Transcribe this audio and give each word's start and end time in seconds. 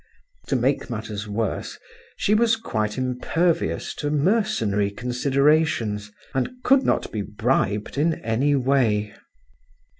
To 0.47 0.55
make 0.55 0.89
matters 0.89 1.27
worse, 1.27 1.77
she 2.17 2.33
was 2.33 2.55
quite 2.55 2.97
impervious 2.97 3.93
to 3.97 4.09
mercenary 4.09 4.89
considerations, 4.89 6.11
and 6.33 6.49
could 6.63 6.81
not 6.81 7.11
be 7.11 7.21
bribed 7.21 7.99
in 7.99 8.15
any 8.21 8.55
way. 8.55 9.13